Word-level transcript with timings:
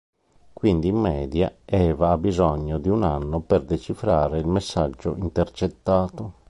Quindi 0.51 0.87
in 0.87 0.95
media 0.95 1.57
Eva 1.63 2.09
ha 2.09 2.17
bisogno 2.17 2.79
di 2.79 2.89
un 2.89 3.03
anno 3.03 3.39
per 3.39 3.61
decifrare 3.63 4.39
il 4.39 4.47
messaggio 4.47 5.15
intercettato. 5.15 6.39